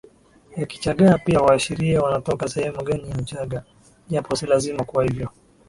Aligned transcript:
ya 0.57 0.65
Kichagga 0.65 1.17
pia 1.17 1.39
huashiria 1.39 2.01
wanatoka 2.01 2.47
sehemu 2.47 2.83
gani 2.83 3.09
ya 3.09 3.17
Uchaga 3.17 3.63
japo 4.09 4.35
si 4.35 4.45
lazima 4.45 4.83
kuwa 4.83 5.03
hivyo 5.03 5.29